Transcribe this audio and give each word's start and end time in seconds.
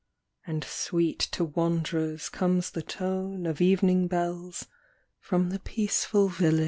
And 0.47 0.63
sweet 0.63 1.19
to 1.33 1.43
wand'rers 1.43 2.27
comes 2.29 2.71
the 2.71 2.81
tone 2.81 3.45
of 3.45 3.61
Evening 3.61 4.07
bells 4.07 4.65
from 5.19 5.51
the 5.51 5.59
peaceful 5.59 6.27
village. 6.27 6.59